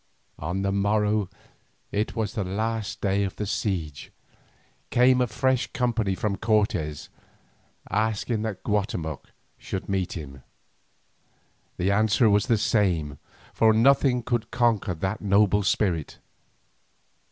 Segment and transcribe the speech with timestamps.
[0.39, 1.29] On the morrow,
[1.91, 4.11] it was the last day of the siege,
[4.89, 7.09] came a fresh embassy from Cortes,
[7.87, 9.29] asking that Guatemoc
[9.59, 10.41] should meet him.
[11.77, 13.19] The answer was the same,
[13.53, 16.17] for nothing could conquer that noble spirit.